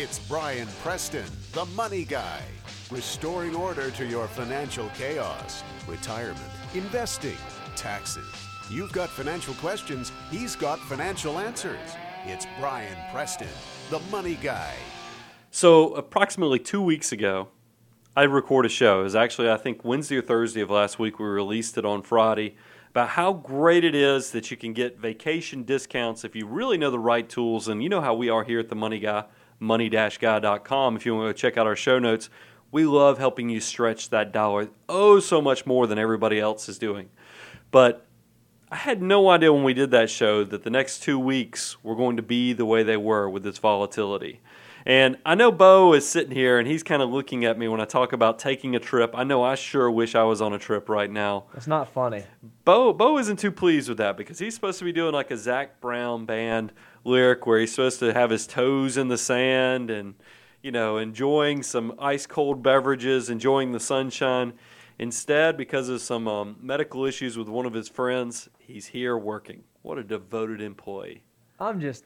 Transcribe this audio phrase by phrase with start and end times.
[0.00, 1.24] It's Brian Preston,
[1.54, 2.40] the money guy,
[2.88, 6.38] restoring order to your financial chaos, retirement,
[6.72, 7.36] investing,
[7.74, 8.32] taxes.
[8.70, 11.96] You've got financial questions, he's got financial answers.
[12.26, 13.48] It's Brian Preston,
[13.90, 14.72] the money guy.
[15.50, 17.48] So, approximately two weeks ago,
[18.16, 19.00] I recorded a show.
[19.00, 21.18] It was actually, I think, Wednesday or Thursday of last week.
[21.18, 22.54] We released it on Friday
[22.90, 26.92] about how great it is that you can get vacation discounts if you really know
[26.92, 27.66] the right tools.
[27.66, 29.24] And you know how we are here at the Money Guy,
[29.60, 30.96] money-guy.com.
[30.96, 32.30] If you want to go check out our show notes,
[32.70, 36.78] we love helping you stretch that dollar oh so much more than everybody else is
[36.78, 37.08] doing.
[37.70, 38.06] But
[38.70, 41.96] I had no idea when we did that show that the next two weeks were
[41.96, 44.40] going to be the way they were with this volatility.
[44.88, 47.78] And I know Bo is sitting here and he's kind of looking at me when
[47.78, 49.10] I talk about taking a trip.
[49.14, 51.44] I know I sure wish I was on a trip right now.
[51.54, 52.24] It's not funny.
[52.64, 55.36] Bo Bo isn't too pleased with that because he's supposed to be doing like a
[55.36, 56.72] Zac Brown band
[57.04, 60.14] lyric where he's supposed to have his toes in the sand and
[60.62, 64.54] you know enjoying some ice cold beverages, enjoying the sunshine.
[64.98, 69.64] Instead, because of some um, medical issues with one of his friends, he's here working.
[69.82, 71.24] What a devoted employee.
[71.60, 72.04] I'm just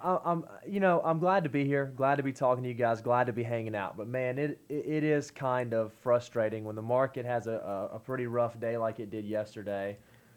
[0.00, 1.92] I, am you know, I'm glad to be here.
[1.96, 3.00] Glad to be talking to you guys.
[3.00, 3.96] Glad to be hanging out.
[3.96, 8.26] But man, it it is kind of frustrating when the market has a, a, pretty
[8.26, 9.96] rough day like it did yesterday.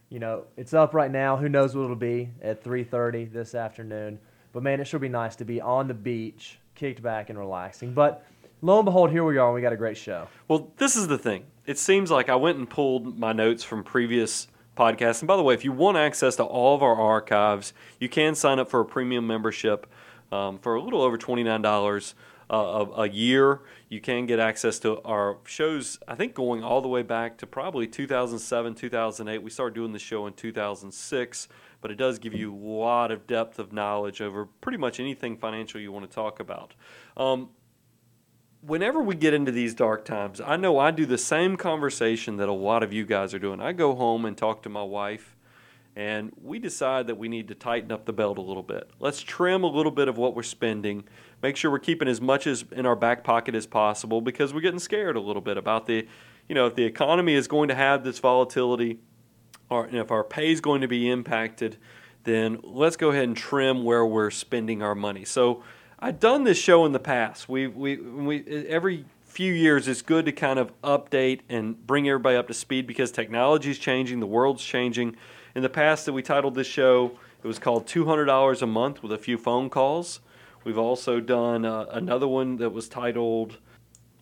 [0.09, 1.35] You know, it's up right now.
[1.35, 4.19] Who knows what it'll be at 3:30 this afternoon?
[4.53, 7.93] But man, it sure be nice to be on the beach, kicked back and relaxing.
[7.93, 8.25] But
[8.61, 10.27] lo and behold, here we are, and we got a great show.
[10.47, 11.45] Well, this is the thing.
[11.65, 15.21] It seems like I went and pulled my notes from previous podcast.
[15.21, 18.35] And by the way, if you want access to all of our archives, you can
[18.35, 19.87] sign up for a premium membership
[20.31, 22.13] um, for a little over $29
[22.49, 23.61] uh, a, a, year.
[23.89, 27.47] You can get access to our shows, I think going all the way back to
[27.47, 29.41] probably 2007, 2008.
[29.41, 31.47] We started doing the show in 2006,
[31.81, 35.37] but it does give you a lot of depth of knowledge over pretty much anything
[35.37, 36.75] financial you want to talk about.
[37.17, 37.49] Um,
[38.65, 42.49] whenever we get into these dark times, I know I do the same conversation that
[42.49, 43.59] a lot of you guys are doing.
[43.59, 45.35] I go home and talk to my wife,
[45.95, 48.89] and we decide that we need to tighten up the belt a little bit.
[48.99, 51.03] Let's trim a little bit of what we're spending.
[51.41, 54.61] Make sure we're keeping as much as in our back pocket as possible because we're
[54.61, 56.07] getting scared a little bit about the,
[56.49, 58.99] you know, if the economy is going to have this volatility,
[59.69, 61.77] or if our pay is going to be impacted,
[62.23, 65.23] then let's go ahead and trim where we're spending our money.
[65.23, 65.63] So
[65.99, 67.47] I've done this show in the past.
[67.47, 72.37] We we we every few years it's good to kind of update and bring everybody
[72.37, 75.15] up to speed because technology is changing, the world's changing.
[75.55, 79.11] In the past that we titled this show, it was called $200 a month with
[79.11, 80.19] a few phone calls.
[80.65, 83.57] We've also done uh, another one that was titled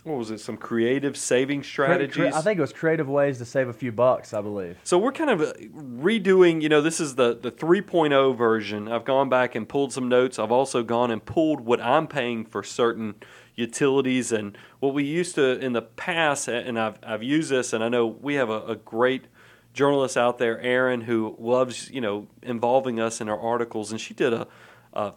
[0.03, 0.40] what was it?
[0.40, 2.34] Some creative saving strategies.
[2.34, 4.34] I think it was creative ways to save a few bucks.
[4.34, 4.78] I believe.
[4.84, 6.62] So we're kind of uh, redoing.
[6.62, 8.92] You know, this is the the 3.0 version.
[8.92, 10.40] I've gone back and pulled some notes.
[10.40, 13.16] I've also gone and pulled what I'm paying for certain
[13.56, 16.50] utilities and what we used to in the past.
[16.50, 19.25] And I've I've used this, and I know we have a, a great
[19.74, 24.13] journalist out there, Erin, who loves you know involving us in our articles, and she
[24.13, 24.47] did a,
[24.92, 25.13] a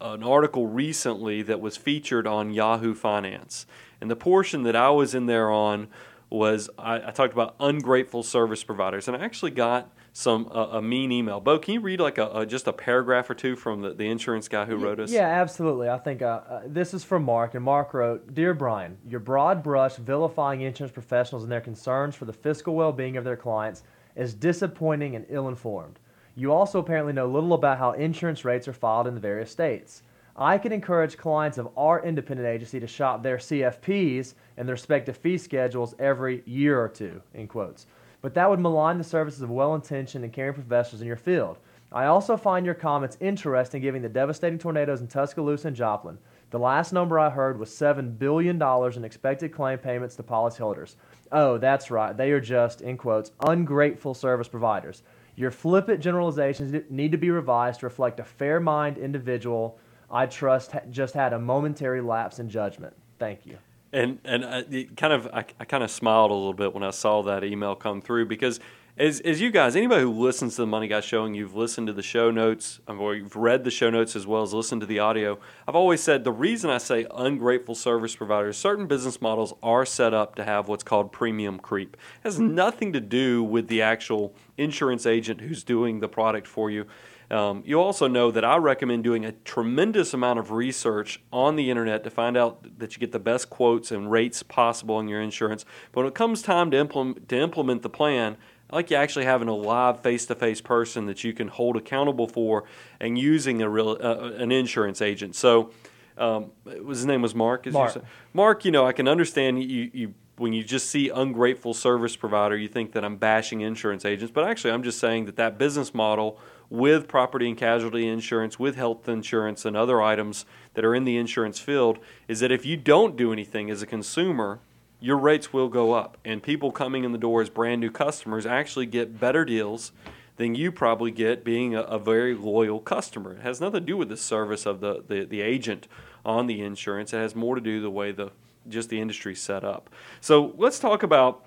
[0.00, 3.66] an article recently that was featured on Yahoo Finance
[4.00, 5.88] and the portion that I was in there on
[6.28, 10.82] was I, I talked about ungrateful service providers, and I actually got some uh, a
[10.82, 11.40] mean email.
[11.40, 14.08] Bo, can you read like a, a, just a paragraph or two from the, the
[14.08, 15.10] insurance guy who wrote us?
[15.10, 15.88] Yeah, absolutely.
[15.88, 19.62] I think uh, uh, this is from Mark, and Mark wrote, "Dear Brian, your broad
[19.62, 23.84] brush vilifying insurance professionals and their concerns for the fiscal well-being of their clients
[24.16, 26.00] is disappointing and ill-informed.
[26.36, 30.02] You also apparently know little about how insurance rates are filed in the various states."
[30.36, 35.16] I can encourage clients of our independent agency to shop their CFPs and their respective
[35.16, 37.86] fee schedules every year or two, in quotes.
[38.20, 41.56] But that would malign the services of well-intentioned and caring professionals in your field.
[41.90, 46.18] I also find your comments interesting given the devastating tornadoes in Tuscaloosa and Joplin.
[46.50, 50.96] The last number I heard was $7 billion in expected claim payments to policyholders.
[51.32, 52.14] Oh, that's right.
[52.14, 55.02] They are just, in quotes, ungrateful service providers.
[55.36, 59.78] Your flippant generalizations need to be revised to reflect a fair mind individual
[60.10, 62.94] I trust just had a momentary lapse in judgment.
[63.18, 63.58] Thank you.
[63.92, 66.82] And and uh, I, kind of I, I kind of smiled a little bit when
[66.82, 68.60] I saw that email come through because
[68.98, 71.86] as as you guys, anybody who listens to the Money Guy Show and you've listened
[71.88, 74.86] to the show notes or you've read the show notes as well as listened to
[74.86, 75.38] the audio,
[75.68, 80.14] I've always said the reason I say ungrateful service providers, certain business models are set
[80.14, 81.96] up to have what's called premium creep.
[81.96, 86.70] It has nothing to do with the actual insurance agent who's doing the product for
[86.70, 86.86] you.
[87.28, 91.70] Um, you also know that I recommend doing a tremendous amount of research on the
[91.70, 95.20] internet to find out that you get the best quotes and rates possible on your
[95.20, 95.64] insurance.
[95.90, 98.36] But when it comes time to implement, to implement the plan,
[98.70, 102.64] I like you actually having a live face-to-face person that you can hold accountable for
[103.00, 105.34] and using a real uh, an insurance agent.
[105.36, 105.70] So
[106.18, 107.66] Um, his name was Mark.
[107.66, 107.94] As Mark.
[107.94, 108.02] You.
[108.32, 112.56] Mark, you know, I can understand you, you when you just see ungrateful service provider,
[112.56, 115.94] you think that I'm bashing insurance agents, but actually, I'm just saying that that business
[115.94, 121.04] model with property and casualty insurance, with health insurance, and other items that are in
[121.04, 121.98] the insurance field
[122.28, 124.60] is that if you don't do anything as a consumer,
[125.00, 128.46] your rates will go up, and people coming in the door as brand new customers
[128.46, 129.92] actually get better deals
[130.36, 133.34] than you probably get being a, a very loyal customer.
[133.34, 135.88] It has nothing to do with the service of the, the, the agent
[136.24, 137.12] on the insurance.
[137.12, 138.30] It has more to do the way the
[138.68, 139.90] just the industry set up.
[140.20, 141.44] So let's talk about.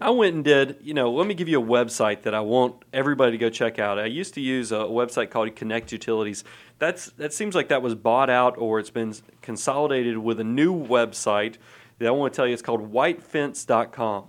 [0.00, 2.74] I went and did, you know, let me give you a website that I want
[2.92, 4.00] everybody to go check out.
[4.00, 6.42] I used to use a website called Connect Utilities.
[6.80, 10.74] That's that seems like that was bought out or it's been consolidated with a new
[10.74, 11.56] website
[12.02, 12.52] that I want to tell you.
[12.52, 14.24] It's called whitefence.com.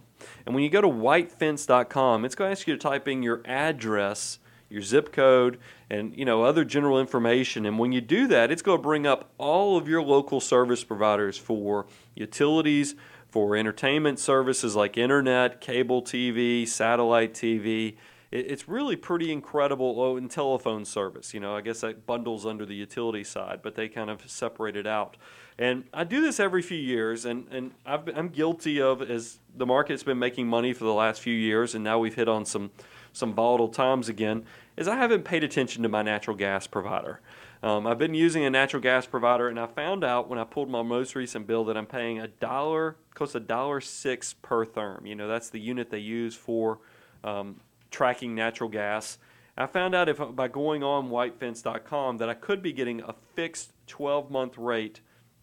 [0.45, 3.41] And when you go to whitefence.com, it's going to ask you to type in your
[3.45, 4.39] address,
[4.69, 5.59] your zip code,
[5.89, 7.65] and you know other general information.
[7.65, 10.83] And when you do that, it's going to bring up all of your local service
[10.83, 12.95] providers for utilities,
[13.27, 17.95] for entertainment services like internet, cable TV, satellite TV.
[18.31, 19.99] It's really pretty incredible.
[19.99, 21.33] Oh, and telephone service.
[21.33, 24.75] You know, I guess that bundles under the utility side, but they kind of separate
[24.75, 25.17] it out.
[25.57, 27.71] And I do this every few years, and, and
[28.05, 31.75] been, I'm guilty of as the market's been making money for the last few years,
[31.75, 32.71] and now we've hit on some
[33.15, 34.43] some volatile times again.
[34.75, 37.21] Is I haven't paid attention to my natural gas provider.
[37.61, 40.69] Um, I've been using a natural gas provider, and I found out when I pulled
[40.69, 44.65] my most recent bill that I'm paying a dollar, close to a dollar six per
[44.65, 45.07] therm.
[45.07, 46.79] You know, that's the unit they use for
[47.23, 47.61] um,
[47.91, 49.19] tracking natural gas.
[49.55, 53.71] I found out if by going on whitefence.com that I could be getting a fixed
[53.87, 54.99] 12 month rate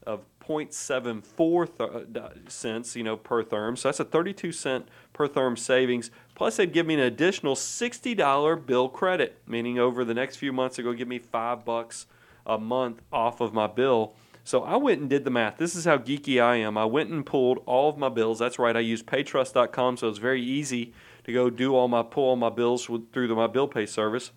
[0.07, 1.79] of 0.74
[2.13, 3.79] th- uh, cents, you know, per therm.
[3.79, 6.11] So that's a 32 cent per therm savings.
[6.35, 10.77] Plus, they'd give me an additional $60 bill credit, meaning over the next few months,
[10.77, 12.07] they're going to give me five bucks
[12.47, 14.15] a month off of my bill.
[14.43, 15.59] So I went and did the math.
[15.59, 16.79] This is how geeky I am.
[16.79, 18.39] I went and pulled all of my bills.
[18.39, 18.77] That's right.
[18.77, 20.93] I use paytrust.com, so it's very easy
[21.25, 24.33] to go do all my pull all my bills through the, my bill pay service.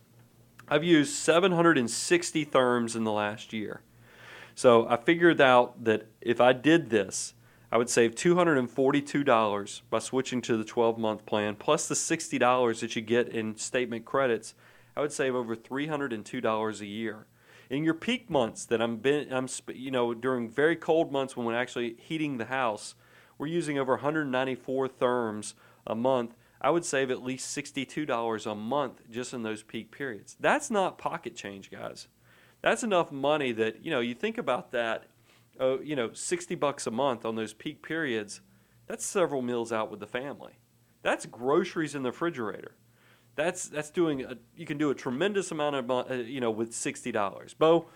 [0.67, 3.81] I've used 760 therms in the last year.
[4.55, 7.33] So I figured out that if I did this,
[7.71, 12.95] I would save $242 by switching to the 12 month plan, plus the $60 that
[12.95, 14.53] you get in statement credits.
[14.95, 17.25] I would save over $302 a year.
[17.71, 21.47] In your peak months that I'm been, I'm you know during very cold months when
[21.47, 22.93] we're actually heating the house,
[23.39, 25.55] we're using over 194 therms
[25.87, 26.35] a month.
[26.61, 30.37] I would save at least $62 a month just in those peak periods.
[30.39, 32.07] That's not pocket change, guys
[32.63, 35.05] that's enough money that you know you think about that
[35.59, 38.41] oh you know 60 bucks a month on those peak periods
[38.87, 40.53] that's several meals out with the family.
[41.01, 42.75] That's groceries in the refrigerator.
[43.35, 46.71] That's that's doing a, you can do a tremendous amount of uh, you know with
[46.71, 47.87] $60 bo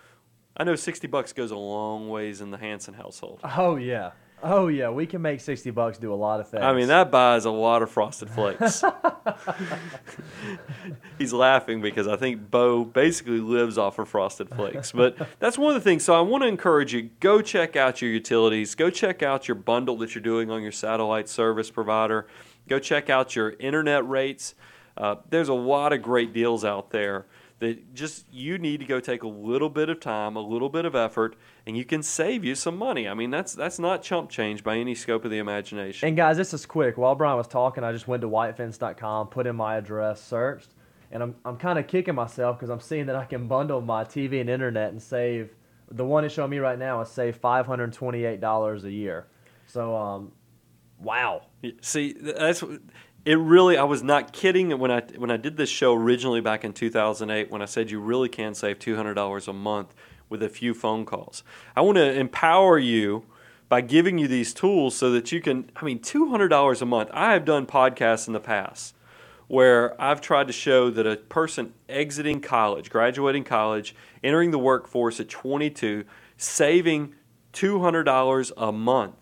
[0.56, 3.40] i know 60 bucks goes a long ways in the hanson household.
[3.56, 4.12] Oh yeah.
[4.42, 4.90] Oh yeah.
[4.90, 6.62] We can make sixty bucks do a lot of things.
[6.62, 8.82] I mean, that buys a lot of frosted flakes.
[11.18, 14.92] He's laughing because I think Bo basically lives off of frosted flakes.
[14.92, 16.04] But that's one of the things.
[16.04, 19.56] So I want to encourage you go check out your utilities, go check out your
[19.56, 22.26] bundle that you're doing on your satellite service provider,
[22.68, 24.54] go check out your internet rates.
[24.96, 27.26] Uh, there's a lot of great deals out there
[27.60, 30.84] that just you need to go take a little bit of time, a little bit
[30.84, 33.08] of effort, and you can save you some money.
[33.08, 36.06] I mean, that's that's not chump change by any scope of the imagination.
[36.06, 36.96] And guys, this is quick.
[36.96, 40.68] While Brian was talking, I just went to whitefence.com, put in my address, searched,
[41.10, 44.04] and I'm I'm kind of kicking myself because I'm seeing that I can bundle my
[44.04, 45.54] TV and internet and save.
[45.90, 49.26] The one it's showing me right now is save five hundred twenty-eight dollars a year.
[49.66, 50.32] So, um,
[50.98, 51.42] wow.
[51.80, 52.62] See, that's
[53.28, 53.36] it.
[53.36, 56.72] Really, I was not kidding when I when I did this show originally back in
[56.72, 59.94] 2008 when I said you really can save two hundred dollars a month
[60.28, 61.42] with a few phone calls.
[61.76, 63.24] I want to empower you
[63.68, 65.70] by giving you these tools so that you can.
[65.76, 67.10] I mean, two hundred dollars a month.
[67.12, 68.94] I have done podcasts in the past
[69.46, 75.20] where I've tried to show that a person exiting college, graduating college, entering the workforce
[75.20, 76.04] at 22,
[76.36, 77.14] saving
[77.54, 79.17] $200 a month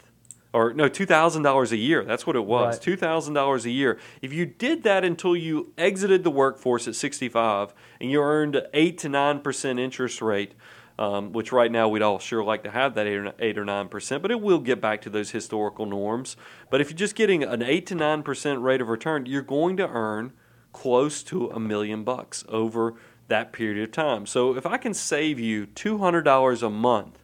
[0.56, 2.02] or no, two thousand dollars a year.
[2.02, 2.76] That's what it was.
[2.76, 2.82] Right.
[2.82, 3.98] Two thousand dollars a year.
[4.22, 8.96] If you did that until you exited the workforce at sixty-five, and you earned eight
[8.98, 10.54] to nine percent interest rate,
[10.98, 13.66] um, which right now we'd all sure like to have that eight or, eight or
[13.66, 16.38] nine percent, but it will get back to those historical norms.
[16.70, 19.76] But if you're just getting an eight to nine percent rate of return, you're going
[19.76, 20.32] to earn
[20.72, 22.94] close to a million bucks over
[23.28, 24.24] that period of time.
[24.24, 27.18] So if I can save you two hundred dollars a month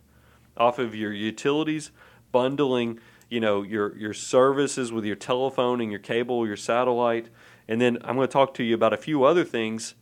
[0.55, 1.93] off of your utilities,
[2.31, 3.01] bundling
[3.33, 7.31] you know your your services with your telephone and your cable, your satellite,
[7.67, 9.95] and then I'm going to talk to you about a few other things.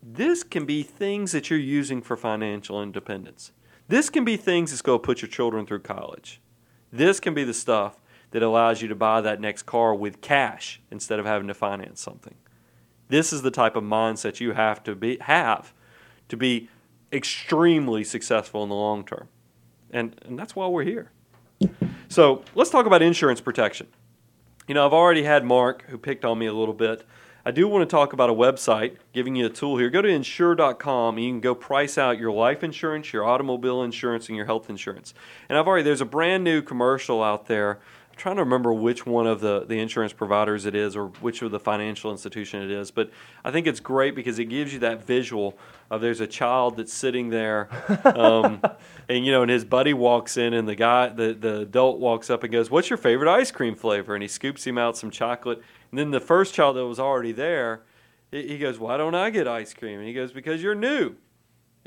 [0.00, 3.50] This can be things that you're using for financial independence.
[3.88, 6.40] This can be things that's going to put your children through college.
[6.92, 10.80] This can be the stuff that allows you to buy that next car with cash
[10.92, 12.36] instead of having to finance something.
[13.08, 15.74] This is the type of mindset you have to be have
[16.28, 16.68] to be
[17.12, 19.28] extremely successful in the long term.
[19.90, 21.10] And and that's why we're here.
[22.08, 23.88] So, let's talk about insurance protection.
[24.66, 27.04] You know, I've already had Mark who picked on me a little bit.
[27.48, 29.88] I do want to talk about a website, giving you a tool here.
[29.88, 34.28] Go to insure.com and you can go price out your life insurance, your automobile insurance,
[34.28, 35.14] and your health insurance.
[35.48, 37.78] And I've already, there's a brand new commercial out there
[38.18, 41.50] trying to remember which one of the, the insurance providers it is or which of
[41.50, 42.90] the financial institution it is.
[42.90, 43.10] But
[43.42, 45.56] I think it's great because it gives you that visual
[45.90, 47.70] of there's a child that's sitting there,
[48.04, 48.60] um,
[49.08, 52.28] and you know, and his buddy walks in, and the guy, the the adult walks
[52.28, 55.10] up and goes, "What's your favorite ice cream flavor?" And he scoops him out some
[55.10, 55.62] chocolate.
[55.90, 57.82] And then the first child that was already there,
[58.30, 61.16] he goes, "Why don't I get ice cream?" And he goes, "Because you're new."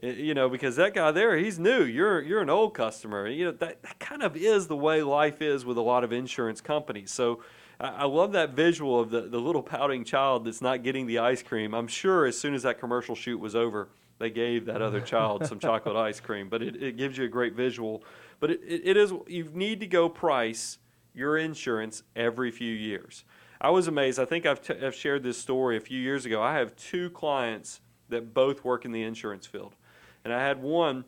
[0.01, 1.84] you know, because that guy there, he's new.
[1.84, 3.27] You're you're an old customer.
[3.27, 6.12] You know that, that kind of is the way life is with a lot of
[6.12, 7.12] insurance companies.
[7.12, 7.43] So
[7.79, 11.20] I, I love that visual of the the little pouting child that's not getting the
[11.20, 11.74] ice cream.
[11.74, 15.46] I'm sure as soon as that commercial shoot was over, they gave that other child
[15.46, 16.50] some chocolate ice cream.
[16.50, 18.03] But it, it gives you a great visual.
[18.39, 20.79] But it, it, it is you need to go price
[21.13, 23.24] your insurance every few years.
[23.62, 24.20] I was amazed.
[24.20, 26.41] I think I've, t- I've shared this story a few years ago.
[26.41, 29.75] I have two clients that both work in the insurance field
[30.24, 31.06] and I had one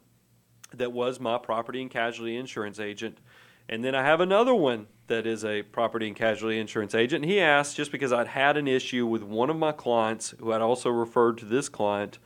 [0.73, 3.19] that was my property and casualty insurance agent.
[3.69, 7.23] And then I have another one that is a property and casualty insurance agent.
[7.23, 10.51] And he asked just because I'd had an issue with one of my clients who
[10.51, 12.19] had also referred to this client,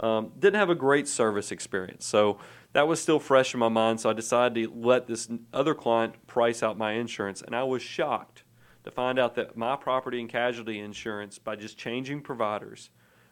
[0.00, 2.04] um, didn't have a great service experience.
[2.04, 2.38] So
[2.72, 4.00] that was still fresh in my mind.
[4.00, 7.40] So I decided to let this other client price out my insurance.
[7.40, 8.41] And I was shocked
[8.84, 12.90] to find out that my property and casualty insurance, by just changing providers,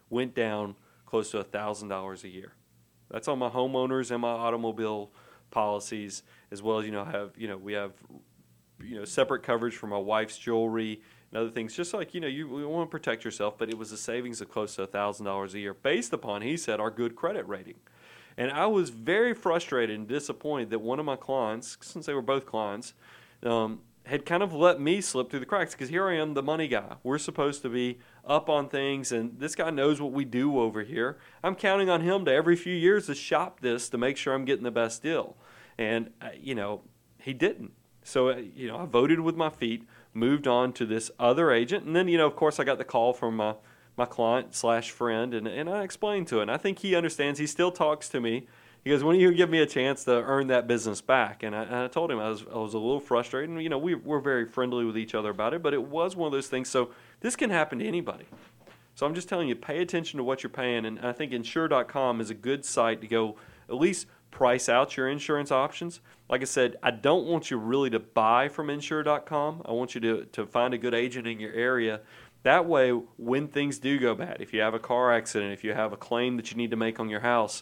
[0.09, 2.53] went down close to $1,000 a year.
[3.09, 5.11] That's on my homeowners and my automobile
[5.51, 7.91] policies, as well as you know have you know we have
[8.81, 11.75] you know separate coverage for my wife's jewelry and other things.
[11.75, 14.41] Just like you know you, you want to protect yourself, but it was a savings
[14.41, 17.75] of close to thousand dollars a year based upon he said our good credit rating.
[18.37, 22.21] And I was very frustrated and disappointed that one of my clients, since they were
[22.21, 22.93] both clients,
[23.43, 26.43] um, had kind of let me slip through the cracks because here I am, the
[26.43, 26.95] money guy.
[27.03, 30.83] We're supposed to be up on things, and this guy knows what we do over
[30.83, 31.17] here.
[31.43, 34.45] I'm counting on him to every few years to shop this to make sure I'm
[34.45, 35.37] getting the best deal.
[35.77, 36.81] And, uh, you know,
[37.17, 37.73] he didn't.
[38.03, 41.85] So, uh, you know, I voted with my feet, moved on to this other agent,
[41.85, 43.55] and then, you know, of course, I got the call from my,
[43.95, 46.49] my client slash friend, and, and I explained to him.
[46.49, 47.39] I think he understands.
[47.39, 48.47] He still talks to me
[48.83, 51.55] he goes, "When are you give me a chance to earn that business back?" And
[51.55, 53.49] I, and I told him I was I was a little frustrated.
[53.49, 56.15] And, you know, we we're very friendly with each other about it, but it was
[56.15, 56.69] one of those things.
[56.69, 58.25] So this can happen to anybody.
[58.95, 62.21] So I'm just telling you, pay attention to what you're paying, and I think Insure.com
[62.21, 63.35] is a good site to go
[63.69, 66.01] at least price out your insurance options.
[66.29, 69.61] Like I said, I don't want you really to buy from Insure.com.
[69.65, 72.01] I want you to to find a good agent in your area.
[72.43, 75.73] That way, when things do go bad, if you have a car accident, if you
[75.73, 77.61] have a claim that you need to make on your house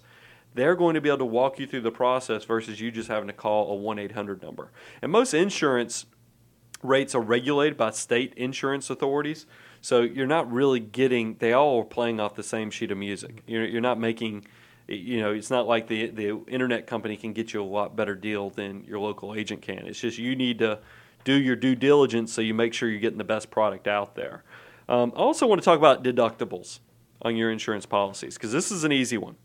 [0.54, 3.28] they're going to be able to walk you through the process versus you just having
[3.28, 4.72] to call a 1 800 number.
[5.02, 6.06] And most insurance
[6.82, 9.46] rates are regulated by state insurance authorities.
[9.82, 13.44] So you're not really getting, they all are playing off the same sheet of music.
[13.48, 14.46] You're, you're not making,
[14.88, 18.16] you know, it's not like the, the internet company can get you a lot better
[18.16, 19.88] deal than your local agent can.
[19.88, 20.80] It's just you need to
[21.24, 24.44] do your due diligence so you make sure you're getting the best product out there.
[24.88, 26.80] Um, I also want to talk about deductibles
[27.22, 29.36] on your insurance policies because this is an easy one.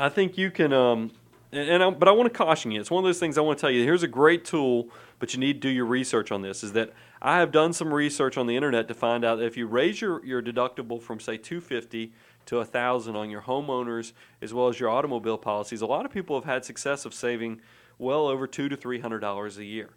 [0.00, 0.72] I think you can.
[0.72, 1.10] Um,
[1.52, 2.80] and, and I, but I want to caution you.
[2.80, 3.84] It's one of those things I want to tell you.
[3.84, 4.88] Here's a great tool,
[5.18, 6.64] but you need to do your research on this.
[6.64, 9.58] Is that I have done some research on the internet to find out that if
[9.58, 12.12] you raise your, your deductible from say 250
[12.46, 16.34] to 1000 on your homeowners as well as your automobile policies, a lot of people
[16.34, 17.60] have had success of saving
[17.98, 19.90] well over two to three hundred dollars a year.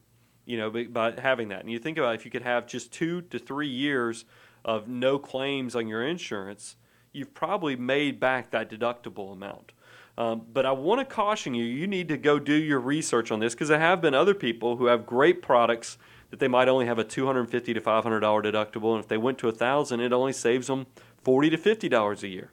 [0.46, 3.22] You know, by having that, and you think about if you could have just two
[3.22, 4.26] to three years
[4.66, 6.76] of no claims on your insurance,
[7.14, 9.72] you've probably made back that deductible amount.
[10.18, 13.40] Um, but I want to caution you, you need to go do your research on
[13.40, 15.98] this because there have been other people who have great products
[16.30, 18.94] that they might only have a $250 to $500 deductible.
[18.94, 20.86] And if they went to 1000 it only saves them
[21.24, 22.52] $40 to $50 a year.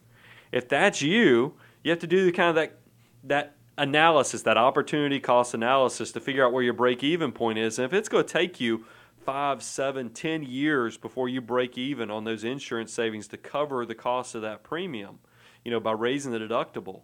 [0.52, 2.78] If that's you, you have to do the kind of that,
[3.24, 7.78] that analysis, that opportunity cost analysis to figure out where your break even point is.
[7.78, 8.84] And if it's going to take you
[9.24, 13.94] five, seven, ten years before you break even on those insurance savings to cover the
[13.94, 15.18] cost of that premium,
[15.64, 17.02] you know, by raising the deductible,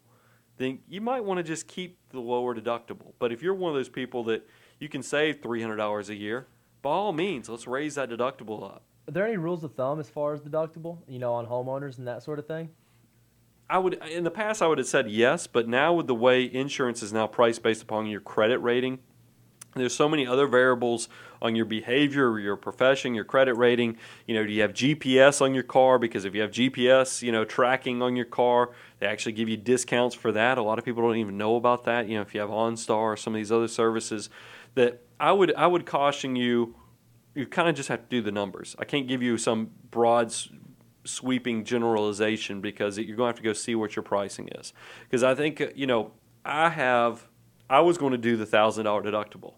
[0.56, 3.12] then you might want to just keep the lower deductible.
[3.18, 6.46] But if you're one of those people that you can save $300 a year,
[6.82, 8.82] by all means, let's raise that deductible up.
[9.08, 12.06] Are there any rules of thumb as far as deductible, you know, on homeowners and
[12.08, 12.70] that sort of thing?
[13.68, 16.44] I would in the past I would have said yes, but now with the way
[16.44, 19.00] insurance is now priced based upon your credit rating,
[19.76, 21.09] there's so many other variables
[21.42, 23.97] on your behavior, your profession, your credit rating.
[24.26, 25.99] You know, do you have GPS on your car?
[25.99, 29.56] Because if you have GPS, you know, tracking on your car, they actually give you
[29.56, 30.59] discounts for that.
[30.59, 32.09] A lot of people don't even know about that.
[32.09, 34.30] You know, if you have OnStar or some of these other services,
[34.75, 36.75] that I would I would caution you.
[37.35, 38.75] You kind of just have to do the numbers.
[38.78, 40.33] I can't give you some broad
[41.04, 44.73] sweeping generalization because you're going to have to go see what your pricing is.
[45.04, 46.12] Because I think uh, you know
[46.45, 47.28] I have
[47.68, 49.54] I was going to do the thousand dollar deductible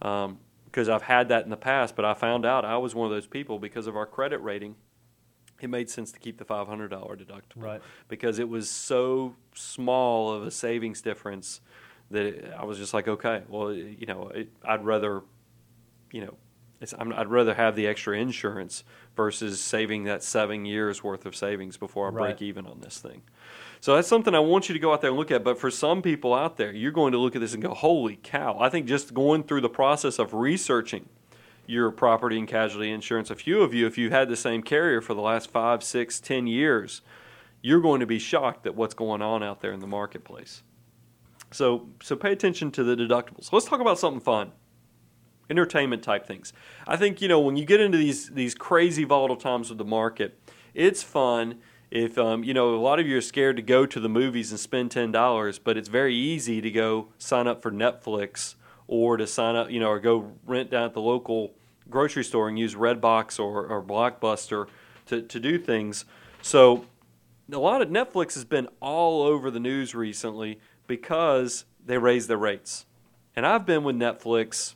[0.00, 3.06] because um, I've had that in the past, but I found out I was one
[3.06, 4.76] of those people because of our credit rating.
[5.60, 7.80] It made sense to keep the five hundred dollar deductible right.
[8.08, 11.60] because it was so small of a savings difference
[12.10, 15.22] that it, I was just like, okay, well, you know, it, I'd rather,
[16.12, 16.34] you know,
[16.98, 18.84] I'd rather have the extra insurance
[19.16, 22.22] versus saving that seven years worth of savings before I right.
[22.36, 23.22] break even on this thing.
[23.86, 25.44] So that's something I want you to go out there and look at.
[25.44, 28.16] But for some people out there, you're going to look at this and go, holy
[28.16, 28.56] cow.
[28.58, 31.08] I think just going through the process of researching
[31.68, 35.00] your property and casualty insurance, a few of you, if you've had the same carrier
[35.00, 37.00] for the last five, six, ten years,
[37.62, 40.64] you're going to be shocked at what's going on out there in the marketplace.
[41.52, 43.52] So, so pay attention to the deductibles.
[43.52, 44.50] Let's talk about something fun
[45.48, 46.52] entertainment type things.
[46.88, 49.84] I think you know when you get into these these crazy volatile times with the
[49.84, 50.40] market,
[50.74, 51.60] it's fun
[51.96, 54.50] if um, you know a lot of you are scared to go to the movies
[54.50, 58.54] and spend ten dollars, but it's very easy to go sign up for Netflix
[58.86, 61.54] or to sign up, you know, or go rent down at the local
[61.88, 64.66] grocery store and use Redbox or, or Blockbuster
[65.06, 66.04] to, to do things.
[66.42, 66.84] So
[67.50, 72.38] a lot of Netflix has been all over the news recently because they raised their
[72.38, 72.86] rates.
[73.34, 74.74] And I've been with Netflix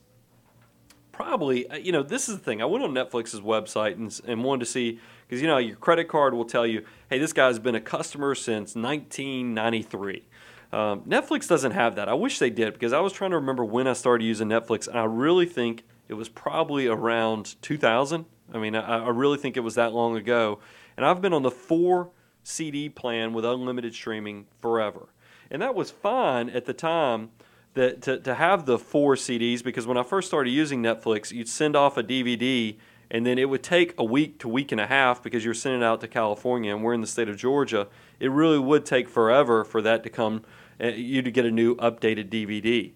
[1.12, 2.62] probably, uh, you know, this is the thing.
[2.62, 4.98] I went on Netflix's website and, and wanted to see
[5.30, 8.34] because you know your credit card will tell you, hey, this guy's been a customer
[8.34, 10.26] since 1993.
[10.72, 12.08] Um, Netflix doesn't have that.
[12.08, 14.88] I wish they did because I was trying to remember when I started using Netflix,
[14.88, 18.25] and I really think it was probably around 2000.
[18.52, 20.59] I mean, I, I really think it was that long ago.
[20.96, 22.11] And I've been on the four
[22.42, 25.11] CD plan with unlimited streaming forever,
[25.48, 27.31] and that was fine at the time.
[27.74, 31.48] That to, to have the four CDs because when I first started using Netflix, you'd
[31.48, 32.78] send off a DVD
[33.11, 35.83] and then it would take a week to week and a half because you're sending
[35.83, 37.88] it out to California and we're in the state of Georgia.
[38.20, 40.44] It really would take forever for that to come,
[40.81, 42.92] uh, you to get a new updated DVD.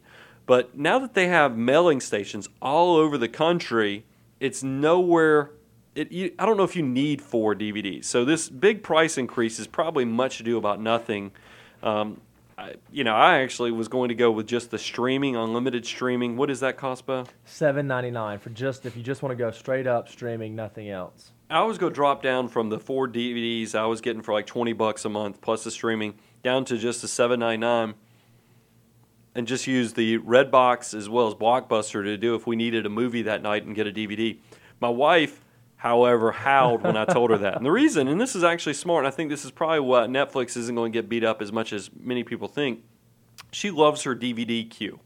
[0.46, 4.04] But now that they have mailing stations all over the country,
[4.40, 5.50] it's nowhere.
[5.94, 8.04] It, you, I don't know if you need four DVDs.
[8.04, 11.32] So this big price increase is probably much ado about nothing.
[11.82, 12.20] Um,
[12.64, 16.38] I, you know, I actually was going to go with just the streaming, unlimited streaming.
[16.38, 17.26] What does that cost, Bo?
[17.44, 20.88] Seven ninety nine for just if you just want to go straight up streaming, nothing
[20.88, 21.32] else.
[21.50, 24.46] I was going to drop down from the four DVDs I was getting for like
[24.46, 27.94] twenty bucks a month plus the streaming down to just the seven ninety nine,
[29.34, 32.90] and just use the Redbox as well as Blockbuster to do if we needed a
[32.90, 34.38] movie that night and get a DVD.
[34.80, 35.43] My wife
[35.84, 37.56] however, howled when I told her that.
[37.56, 40.08] And the reason, and this is actually smart, and I think this is probably what
[40.08, 42.82] Netflix isn't going to get beat up as much as many people think.
[43.52, 45.00] She loves her DVD queue.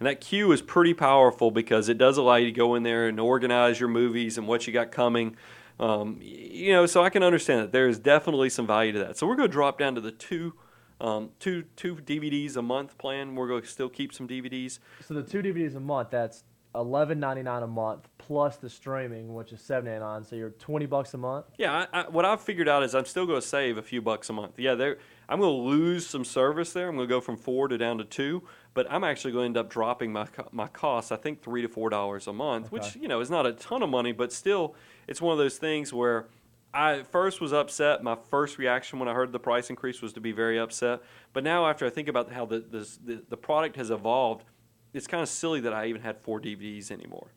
[0.00, 3.06] And that queue is pretty powerful because it does allow you to go in there
[3.06, 5.36] and organize your movies and what you got coming.
[5.78, 9.18] Um, you know, so I can understand that there is definitely some value to that.
[9.18, 10.54] So we're going to drop down to the two,
[11.00, 13.36] um, two, two DVDs a month plan.
[13.36, 14.78] We're going to still keep some DVDs.
[15.06, 16.42] So the two DVDs a month, that's
[16.74, 20.24] eleven ninety nine a month plus the streaming, which is seven ninety nine.
[20.24, 21.44] So you're twenty bucks a month.
[21.58, 24.00] Yeah, I, I, what I've figured out is I'm still going to save a few
[24.00, 24.58] bucks a month.
[24.58, 24.96] Yeah, there
[25.28, 26.88] I'm going to lose some service there.
[26.88, 28.42] I'm going to go from four to down to two,
[28.72, 31.12] but I'm actually going to end up dropping my my costs.
[31.12, 32.76] I think three to four dollars a month, okay.
[32.76, 34.74] which you know is not a ton of money, but still,
[35.06, 36.28] it's one of those things where.
[36.74, 38.02] I first was upset.
[38.02, 41.02] My first reaction when I heard the price increase was to be very upset.
[41.34, 44.46] But now, after I think about how the, the, the product has evolved,
[44.94, 47.28] it's kind of silly that I even had four DVDs anymore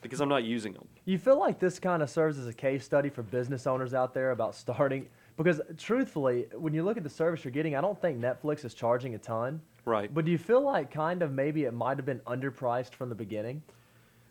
[0.00, 0.86] because I'm not using them.
[1.04, 4.14] You feel like this kind of serves as a case study for business owners out
[4.14, 7.98] there about starting because truthfully, when you look at the service you're getting, I don't
[7.98, 9.62] think Netflix is charging a ton.
[9.86, 10.12] Right.
[10.12, 13.14] But do you feel like kind of maybe it might have been underpriced from the
[13.14, 13.62] beginning?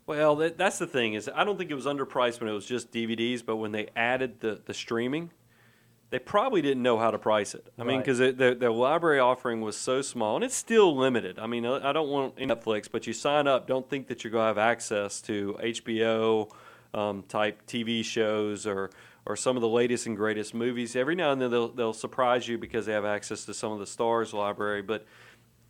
[0.06, 2.66] Well, that, that's the thing is I don't think it was underpriced when it was
[2.66, 5.32] just DVDs, but when they added the, the streaming,
[6.12, 7.72] they probably didn't know how to price it.
[7.78, 7.88] I right.
[7.88, 11.38] mean, because their, their library offering was so small, and it's still limited.
[11.38, 14.44] I mean, I don't want Netflix, but you sign up, don't think that you're going
[14.44, 16.52] to have access to HBO
[16.94, 18.90] um, type TV shows or
[19.26, 20.96] or some of the latest and greatest movies.
[20.96, 23.80] Every now and then they'll they'll surprise you because they have access to some of
[23.80, 25.06] the Starz library, but.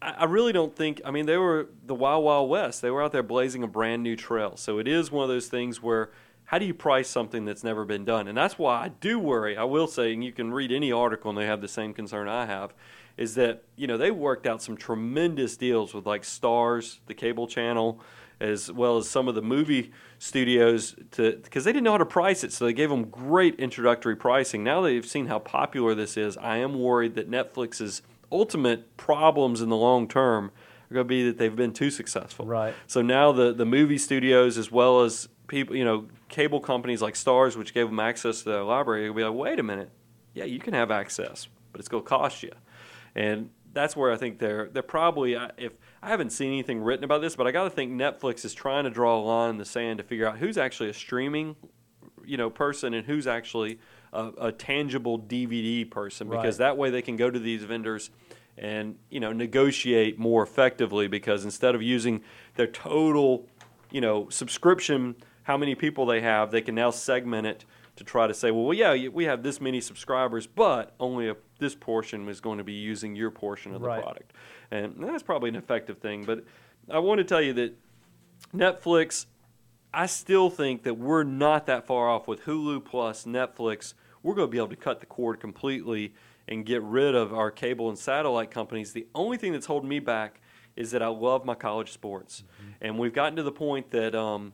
[0.02, 1.02] I, I really don't think.
[1.04, 2.82] I mean, they were the Wild Wild West.
[2.82, 4.56] They were out there blazing a brand new trail.
[4.56, 6.12] So it is one of those things where
[6.50, 8.28] how do you price something that's never been done?
[8.28, 9.56] And that's why I do worry.
[9.56, 12.28] I will say, and you can read any article and they have the same concern
[12.28, 12.74] I have,
[13.18, 17.46] is that you know they worked out some tremendous deals with like Starz, the cable
[17.46, 18.02] channel,
[18.40, 22.06] as well as some of the movie studios to because they didn't know how to
[22.06, 24.64] price it, so they gave them great introductory pricing.
[24.64, 26.36] Now that they've seen how popular this is.
[26.36, 30.46] I am worried that Netflix's ultimate problems in the long term
[30.90, 32.48] are going to be that they've been too successful.
[32.48, 32.74] Right.
[32.88, 37.16] So now the the movie studios as well as people, you know, cable companies like
[37.16, 39.92] Starz, which gave them access to their library, will be like, wait a minute,
[40.34, 42.52] yeah, you can have access, but it's going to cost you,
[43.16, 47.22] and that's where I think they're they're probably if I haven't seen anything written about
[47.22, 49.66] this, but I got to think Netflix is trying to draw a line in the
[49.66, 51.56] sand to figure out who's actually a streaming,
[52.26, 53.80] you know, person and who's actually
[54.14, 56.66] a, a tangible DVD person because Right.
[56.66, 58.10] that way they can go to these vendors
[58.58, 62.22] and you know negotiate more effectively because instead of using
[62.56, 63.48] their total
[63.92, 65.16] you know subscription
[65.50, 68.72] how many people they have they can now segment it to try to say well,
[68.72, 72.74] yeah we have this many subscribers but only a, this portion is going to be
[72.74, 74.00] using your portion of the Right.
[74.00, 74.32] product
[74.70, 76.44] and that's probably an effective thing but
[76.88, 77.74] i want to tell you that
[78.54, 79.26] netflix
[79.92, 83.96] I still think that we're not that far off with Hulu plus Netflix.
[84.22, 86.14] We're going to be able to cut the cord completely
[86.48, 88.94] and get rid of our cable and satellite companies.
[88.94, 90.42] The only thing that's holding me back
[90.76, 92.44] is that I love my college sports,
[92.82, 94.54] and we've gotten to the point that um,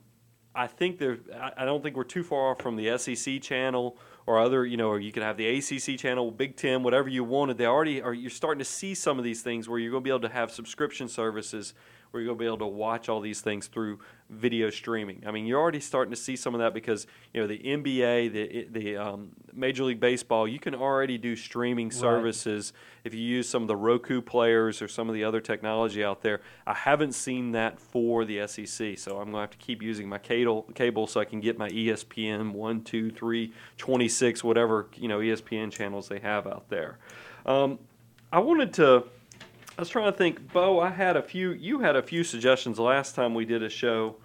[0.56, 1.18] I think there.
[1.58, 4.64] I- don't think we're too far off from the SEC channel or other.
[4.64, 7.58] You know, or you could have the ACC channel, Big Ten, whatever you wanted.
[7.58, 8.14] They already are.
[8.14, 10.28] You're starting to see some of these things where you're going to be able to
[10.28, 11.74] have subscription services
[12.10, 15.22] where you're going to be able to watch all these things through video streaming.
[15.26, 18.32] I mean, you're already starting to see some of that because you know the NBA,
[18.32, 22.72] the the um, Major League Baseball, you can already do streaming services
[23.04, 26.22] if you use some of the Roku players or some of the other technology out
[26.22, 26.40] there.
[26.66, 30.08] I haven't seen that for the SEC, so I'm going to have to keep using
[30.08, 35.08] my cable cable so I can get my ESPN one, two, three, 26, whatever you
[35.08, 36.98] know ESPN channels they have out there.
[37.44, 37.78] Um,
[38.32, 39.04] I wanted to.
[39.78, 40.80] I was trying to think, Bo.
[40.80, 41.50] I had a few.
[41.52, 44.16] You had a few suggestions last time we did a show,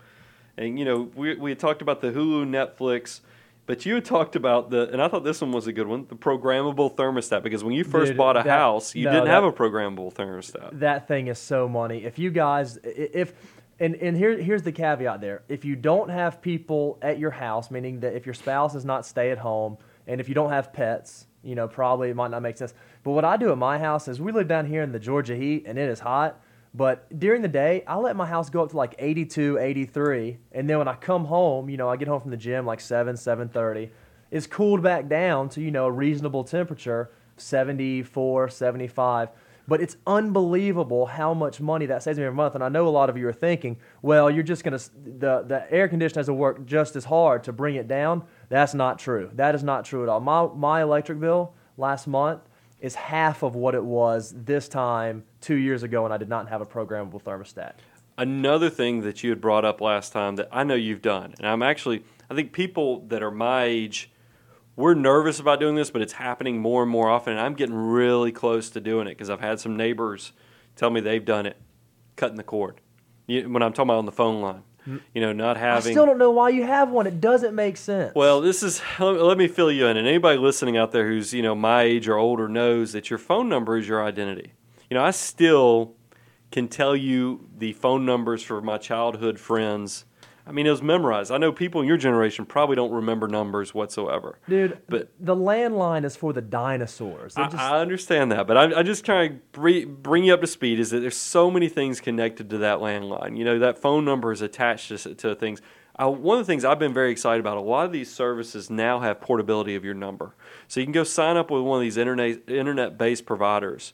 [0.58, 3.20] and you know we we had talked about the Hulu, Netflix,
[3.66, 6.06] but you had talked about the, and I thought this one was a good one,
[6.08, 7.44] the programmable thermostat.
[7.44, 9.52] Because when you first Dude, bought a that- house, you no, didn't that- have a
[9.52, 10.80] programmable thermostat.
[10.80, 12.06] That thing is so money.
[12.06, 13.34] If you guys, i- if
[13.78, 15.42] and and here here's the caveat there.
[15.50, 19.06] If you don't have people at your house, meaning that if your spouse is not
[19.06, 22.42] stay at home, and if you don't have pets, you know probably it might not
[22.42, 22.74] make sense.
[23.04, 25.36] But what I do at my house is we live down here in the Georgia
[25.36, 26.40] heat, and it is hot.
[26.74, 30.70] But during the day, I let my house go up to like 82, 83, and
[30.70, 33.16] then when I come home, you know, I get home from the gym like 7,
[33.16, 33.90] 7:30.
[34.32, 39.30] It's cooled back down to, you know, a reasonable temperature, 74, 75.
[39.68, 42.56] But it's unbelievable how much money that saves me every month.
[42.56, 45.44] And I know a lot of you are thinking, well, you're just going to, the,
[45.48, 48.24] the air conditioner has to work just as hard to bring it down.
[48.52, 49.30] That's not true.
[49.36, 50.20] That is not true at all.
[50.20, 52.42] My, my electric bill last month
[52.82, 56.50] is half of what it was this time two years ago when I did not
[56.50, 57.76] have a programmable thermostat.
[58.18, 61.48] Another thing that you had brought up last time that I know you've done, and
[61.48, 64.12] I'm actually, I think people that are my age,
[64.76, 67.76] we're nervous about doing this, but it's happening more and more often, and I'm getting
[67.76, 70.34] really close to doing it because I've had some neighbors
[70.76, 71.56] tell me they've done it,
[72.18, 72.82] cutting the cord.
[73.28, 75.92] You, when I'm talking about on the phone line, you know, not having.
[75.92, 77.08] I still don't know why you have one.
[77.08, 78.14] It doesn't make sense.
[78.16, 81.42] Well, this is let me fill you in, and anybody listening out there who's you
[81.42, 84.54] know my age or older knows that your phone number is your identity.
[84.90, 85.96] You know, I still
[86.52, 90.06] can tell you the phone numbers for my childhood friends.
[90.46, 91.32] I mean, it was memorized.
[91.32, 94.40] I know people in your generation probably don't remember numbers whatsoever.
[94.50, 97.38] Dude, But- the landline is for the dinosaurs.
[97.38, 100.48] I, just- I understand that, but I, I just trying to bring, you up to
[100.48, 100.80] speed.
[100.80, 103.38] Is that there's so many things connected to that landline?
[103.38, 105.62] You know, that phone number is attached to, to things.
[106.00, 109.02] One of the things I've been very excited about, a lot of these services now
[109.02, 110.34] have portability of your number,
[110.68, 113.94] so you can go sign up with one of these internet internet based providers,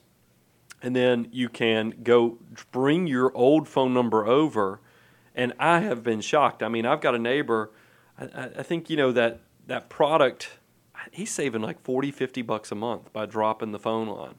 [0.80, 2.38] and then you can go
[2.72, 4.80] bring your old phone number over.
[5.38, 6.62] And I have been shocked.
[6.62, 7.70] I mean, I've got a neighbor.
[8.18, 10.50] I, I think you know that that product.
[11.12, 14.34] He's saving like 40, 50 bucks a month by dropping the phone line,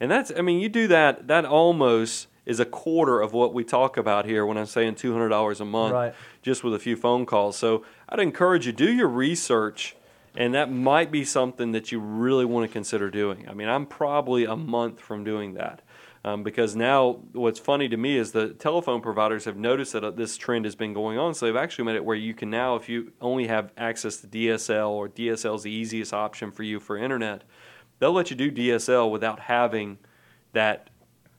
[0.00, 0.30] and that's.
[0.34, 1.26] I mean, you do that.
[1.26, 5.12] That almost is a quarter of what we talk about here when I'm saying two
[5.12, 6.14] hundred dollars a month, Right.
[6.40, 7.56] just with a few phone calls.
[7.58, 9.96] So I'd encourage you do your research,
[10.36, 13.48] and that might be something that you really want to consider doing.
[13.48, 15.82] I mean, I'm probably a month from doing that.
[16.24, 20.10] Um, because now, what's funny to me is the telephone providers have noticed that uh,
[20.10, 21.34] this trend has been going on.
[21.34, 24.26] So they've actually made it where you can now, if you only have access to
[24.26, 27.44] DSL or DSL is the easiest option for you for internet,
[27.98, 29.98] they'll let you do DSL without having
[30.54, 30.88] that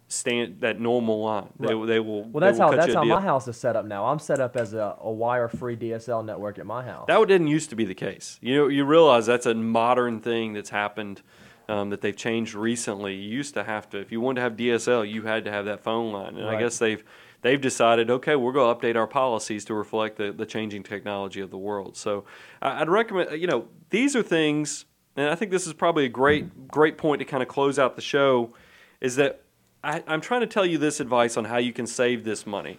[0.07, 1.49] stand that normal line.
[1.59, 1.87] They, Right.
[1.87, 2.23] they will.
[2.25, 3.15] Well, that's will how that's how deal.
[3.15, 4.05] my house is set up now.
[4.05, 7.05] I'm set up as a, a wire-free DSL network at my house.
[7.07, 8.37] That didn't used to be the case.
[8.39, 11.23] You know, you realize that's a modern thing that's happened.
[11.67, 13.15] Um, that they've changed recently.
[13.15, 15.65] You used to have to, if you wanted to have DSL, you had to have
[15.65, 17.03] that phone line, and I guess they've
[17.41, 21.41] they've decided, okay, we're going to update our policies to reflect the, the changing technology
[21.41, 21.97] of the world.
[21.97, 22.23] So
[22.61, 26.09] I- I'd recommend, you know, these are things, and I think this is probably a
[26.09, 28.53] great great point to kind of close out the show,
[29.01, 29.41] is that
[29.83, 32.77] I, I'm trying to tell you this advice on how you can save this money.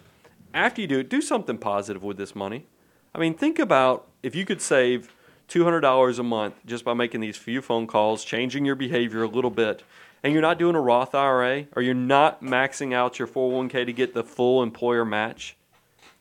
[0.53, 2.67] After you do it, do something positive with this money.
[3.13, 5.13] I mean, think about if you could save
[5.47, 9.51] $200 a month just by making these few phone calls, changing your behavior a little
[9.51, 9.83] bit,
[10.23, 13.93] and you're not doing a Roth IRA or you're not maxing out your 401k to
[13.93, 15.55] get the full employer match,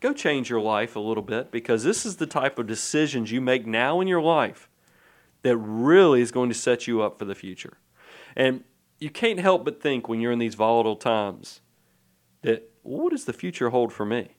[0.01, 3.41] go change your life a little bit because this is the type of decisions you
[3.41, 4.69] make now in your life
[5.43, 7.79] that really is going to set you up for the future.
[8.37, 8.65] And
[8.99, 11.61] you can't help but think when you're in these volatile times
[12.43, 14.36] that what does the future hold for me?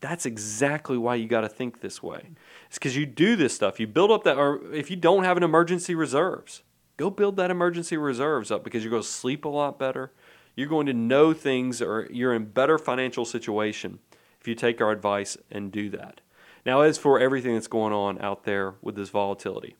[0.00, 2.30] That's exactly why you got to think this way.
[2.68, 3.80] It's because you do this stuff.
[3.80, 6.62] You build up that, or if you don't have an emergency reserves,
[6.96, 10.12] go build that emergency reserves up because you're going to sleep a lot better.
[10.54, 13.98] You're going to know things, or you're in better financial situation
[14.40, 16.20] if you take our advice and do that.
[16.64, 19.76] Now, as for everything that's going on out there with this volatility,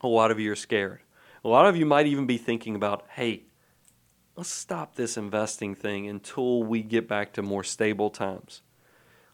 [0.00, 1.00] a lot of you are scared.
[1.44, 3.44] A lot of you might even be thinking about, hey,
[4.36, 8.62] let's stop this investing thing until we get back to more stable times.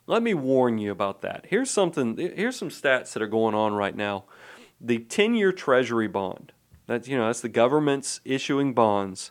[0.07, 1.47] Let me warn you about that.
[1.49, 4.25] Here's something here's some stats that are going on right now.
[4.81, 6.53] The 10-year treasury bond.
[6.87, 9.31] That's you know, that's the government's issuing bonds.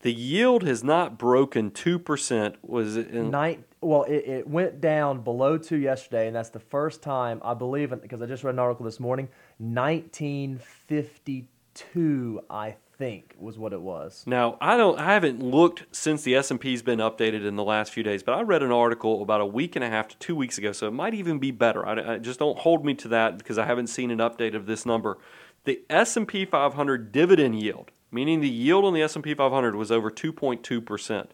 [0.00, 3.64] The yield has not broken 2% was it in Night.
[3.80, 7.90] Well, it, it went down below two yesterday, and that's the first time I believe,
[8.02, 9.28] because I just read an article this morning.
[9.58, 14.22] 1952, I think, was what it was.
[14.28, 18.04] Now, I don't I haven't looked since the S&P's been updated in the last few
[18.04, 20.56] days, but I read an article about a week and a half to 2 weeks
[20.56, 21.84] ago, so it might even be better.
[21.84, 24.66] I, I just don't hold me to that because I haven't seen an update of
[24.66, 25.18] this number.
[25.64, 31.26] The S&P 500 dividend yield, meaning the yield on the S&P 500 was over 2.2%.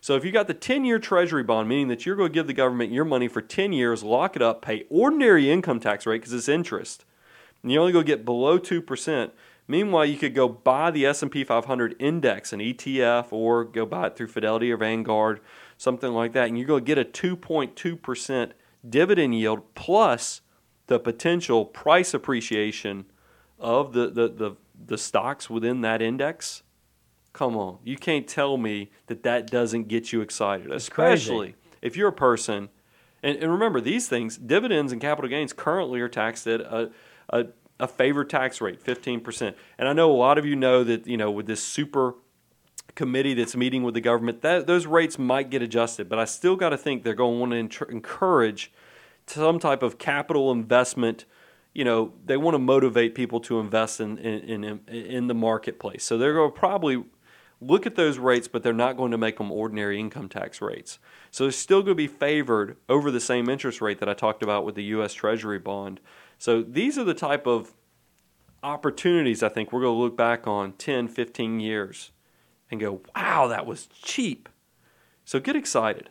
[0.00, 2.54] So if you got the 10-year treasury bond, meaning that you're going to give the
[2.54, 6.32] government your money for 10 years, lock it up, pay ordinary income tax rate because
[6.32, 7.04] it's interest,
[7.62, 9.30] and you only go get below 2%.
[9.70, 14.16] Meanwhile, you could go buy the S&P 500 index, an ETF, or go buy it
[14.16, 15.38] through Fidelity or Vanguard,
[15.78, 18.50] something like that, and you're going to get a 2.2%
[18.88, 20.40] dividend yield plus
[20.88, 23.04] the potential price appreciation
[23.60, 24.56] of the, the, the,
[24.86, 26.64] the stocks within that index.
[27.32, 32.08] Come on, you can't tell me that that doesn't get you excited, especially if you're
[32.08, 32.70] a person.
[33.22, 36.90] And, and remember, these things, dividends and capital gains, currently are taxed at a,
[37.28, 37.46] a,
[37.80, 39.54] a favored tax rate, 15%.
[39.78, 42.14] And I know a lot of you know that, you know, with this super
[42.94, 46.08] committee that's meeting with the government, that those rates might get adjusted.
[46.08, 48.72] But I still got to think they're going to want to encourage
[49.26, 51.24] some type of capital investment.
[51.72, 56.04] You know, they want to motivate people to invest in in, in, in the marketplace.
[56.04, 57.04] So they're going to probably
[57.60, 60.98] look at those rates, but they're not going to make them ordinary income tax rates.
[61.30, 64.42] So they're still going to be favored over the same interest rate that I talked
[64.42, 65.12] about with the U.S.
[65.12, 66.00] Treasury bond.
[66.40, 67.74] So these are the type of
[68.62, 72.12] opportunities I think we're going to look back on 10, 15 years
[72.70, 74.48] and go, wow, that was cheap.
[75.26, 76.08] So get excited.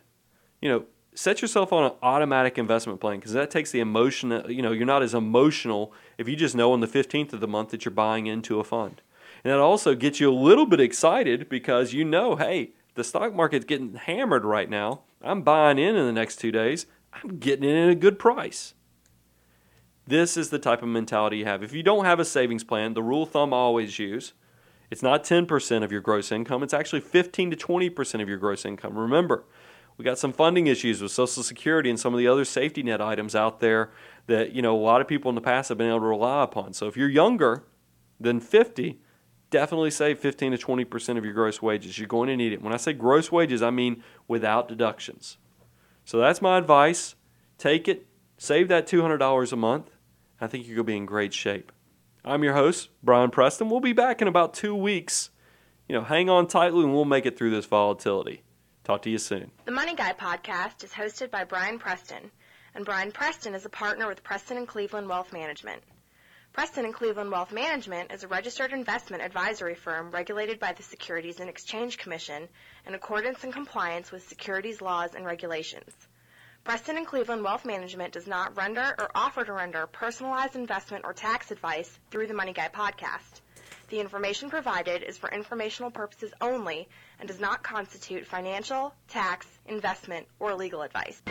[0.62, 4.62] You know, set yourself on an automatic investment plan because that takes the emotion, you
[4.62, 7.70] know, you're not as emotional if you just know on the 15th of the month
[7.70, 9.02] that you're buying into a fund.
[9.44, 13.34] And that also gets you a little bit excited because you know, hey, the stock
[13.34, 15.02] market's getting hammered right now.
[15.24, 16.86] I'm buying in in the next two days.
[17.14, 18.76] I'm getting in at a good price.
[20.10, 21.62] This is the type of mentality you have.
[21.62, 24.34] If you don't have a savings plan, the rule of thumb I always use,
[24.90, 28.66] it's not 10% of your gross income, it's actually 15 to 20% of your gross
[28.66, 28.98] income.
[28.98, 29.46] Remember,
[29.98, 33.02] we got some funding issues with Social Security and some of the other safety net
[33.02, 33.92] items out there
[34.26, 36.44] that, you know, a lot of people in the past have been able to rely
[36.44, 36.74] upon.
[36.74, 37.66] So if you're younger
[38.20, 39.00] than 50,
[39.52, 42.00] definitely save 15 to 20% of your gross wages.
[42.00, 42.64] You're going to need it.
[42.64, 45.38] When I say gross wages, I mean without deductions.
[46.04, 47.14] So that's my advice.
[47.60, 48.08] Take it,
[48.40, 49.92] save that $200 a month.
[50.42, 51.72] I think you're going to be in great shape.
[52.24, 53.70] I'm your host, Brian Preston.
[53.70, 55.30] We'll be back in about two weeks.
[55.88, 58.44] You know, hang on tightly and we'll make it through this volatility.
[58.84, 59.52] Talk to you soon.
[59.66, 62.32] The Money Guy podcast is hosted by Brian Preston,
[62.74, 65.82] and Brian Preston is a partner with Preston and Cleveland Wealth Management.
[66.54, 71.40] Preston and Cleveland Wealth Management is a registered investment advisory firm regulated by the Securities
[71.40, 72.48] and Exchange Commission
[72.88, 75.96] in accordance and compliance with securities laws and regulations.
[76.64, 81.14] Preston and Cleveland Wealth Management does not render or offer to render personalized investment or
[81.14, 83.42] tax advice through the Money Guy podcast.
[83.90, 86.88] The information provided is for informational purposes only
[87.20, 91.22] and does not constitute financial, tax, investment, or legal advice.